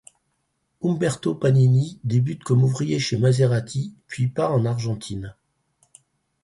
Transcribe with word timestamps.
Umberto 0.81 1.35
Panini 1.35 1.99
débute 2.03 2.43
comme 2.43 2.63
ouvrier 2.63 2.97
chez 2.97 3.19
Maserati 3.19 3.93
puis 4.07 4.27
part 4.29 4.51
en 4.51 4.65
Argentine. 4.65 5.35